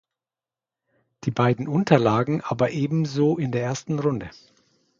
Die 1.25 1.29
beiden 1.29 1.67
unterlagen 1.67 2.41
aber 2.43 2.71
ebenso 2.71 3.37
in 3.37 3.51
der 3.51 3.61
ersten 3.61 3.99
Runde. 3.99 4.31